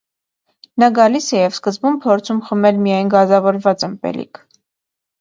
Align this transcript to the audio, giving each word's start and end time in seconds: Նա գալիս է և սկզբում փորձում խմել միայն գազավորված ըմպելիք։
Նա 0.83 0.89
գալիս 0.99 1.27
է 1.35 1.37
և 1.43 1.53
սկզբում 1.59 2.01
փորձում 2.07 2.41
խմել 2.49 2.83
միայն 2.89 3.15
գազավորված 3.15 3.89
ըմպելիք։ 3.93 4.47